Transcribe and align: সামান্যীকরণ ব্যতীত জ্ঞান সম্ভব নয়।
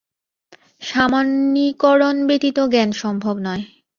সামান্যীকরণ 0.81 2.17
ব্যতীত 2.27 2.57
জ্ঞান 2.71 2.89
সম্ভব 3.01 3.35
নয়। 3.39 3.63